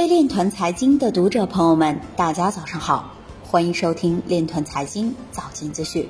[0.00, 3.12] 位链团财经的读者朋友们，大家早上好，
[3.44, 6.08] 欢迎收听链团财经早间资讯。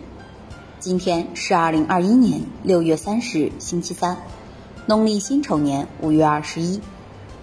[0.79, 4.17] 今天是二零二一年六月三十日，星期三，
[4.87, 6.81] 农历辛丑年五月二十一。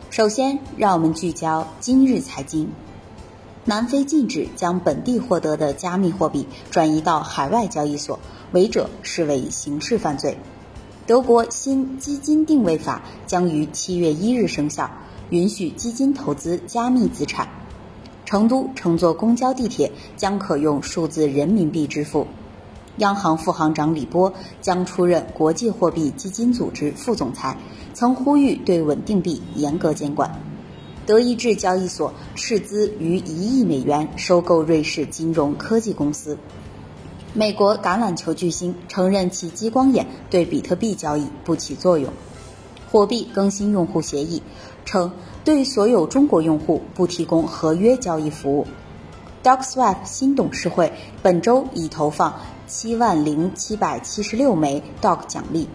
[0.09, 2.71] 首先，让我们聚焦今日财经。
[3.65, 8.17] 南非禁止将本地获得的加密货币转移到海外交易所，
[8.53, 10.37] 违者视为刑事犯罪。
[11.05, 14.89] 德国新基金定位法将于七月一日生效，
[15.29, 17.47] 允许基金投资加密资产。
[18.25, 22.27] 成都乘坐公交、地铁将可用数字人民币支付。
[22.97, 27.57] 央行副行长李波将出任国际货币基金组织副总裁，
[27.93, 30.41] 曾呼吁对稳定币严格监管。
[31.05, 36.37] 德意志交易所斥资逾一亿美元收购瑞士金融科技公司。
[37.33, 42.11] 美国橄榄球巨星承认其激光眼对比特币交易不起作用。
[42.91, 44.41] 货币更新用户协议
[44.85, 45.11] 称，
[45.43, 48.65] 对所有中国用户不提供合约交易服务。
[49.43, 52.33] DocSwap 新董事会本周已投放
[52.67, 55.67] 七万零七百七十六枚 Doc 奖励。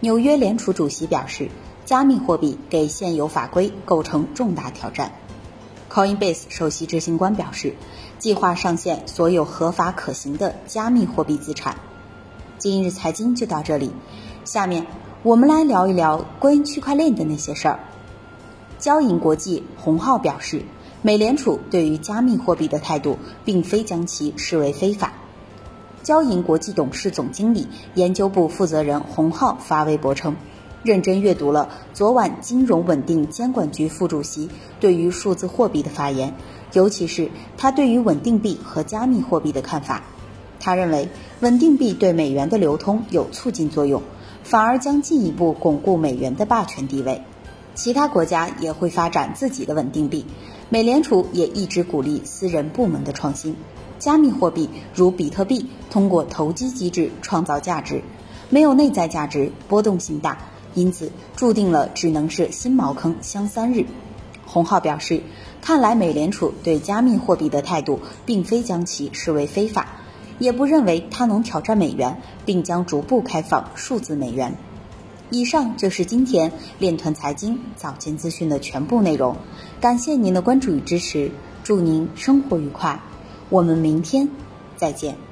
[0.00, 1.48] 纽约联储主席表示，
[1.84, 5.12] 加密货币给现有法规构成重大挑战。
[5.90, 7.74] Coinbase 首席执行官表示，
[8.18, 11.76] 计划上线所有合法可行的加密货币资产。
[12.58, 13.90] 今日财经就到这里，
[14.44, 14.86] 下面
[15.22, 17.78] 我们来聊一聊关于区块链的那些事儿。
[18.78, 20.62] 交银国际洪浩表示，
[21.02, 25.12] 美联储对于加密货币的态度并非将其视为非法。
[26.02, 30.34] 交银国际董事总经理、研究部负责人洪浩发微博称。
[30.82, 34.48] 认真阅读了昨晚金融稳定监管局副主席
[34.80, 36.32] 对于数字货币的发言，
[36.72, 40.02] 尤其是他对于稳定币和加密货币的看法。
[40.58, 44.02] 他认为，稳定币对美元的流通有促进作用，
[44.42, 47.22] 反而将进一步巩固美元的霸权地位。
[47.74, 50.26] 其他国家也会发展自己的稳定币，
[50.68, 53.56] 美联储也一直鼓励私人部门的创新。
[53.98, 58.02] 加密货币如比特币，通过投机机制创造价值，
[58.48, 60.38] 没有内在价值，波动性大。
[60.74, 63.84] 因此，注定了只能是新茅坑香三日。
[64.46, 65.22] 洪浩表示，
[65.60, 69.88] 看来美联储对加密货币的态度，并非将其视为非法，
[70.40, 74.52] 也不认为它能挑战美元，并将逐步开放数字美元。
[75.30, 79.36] 以上就是今天链团财经早间资讯的全部内容，
[79.80, 81.30] 感谢您的关注与支持，
[81.62, 83.00] 祝您生活愉快，
[83.48, 84.28] 我们明天
[84.76, 85.29] 再见。